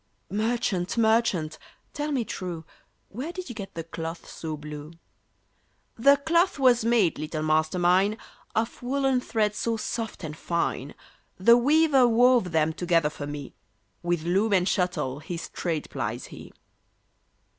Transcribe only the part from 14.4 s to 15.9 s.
and shuttle his trade